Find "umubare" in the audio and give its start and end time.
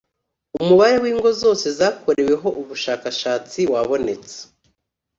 0.59-0.97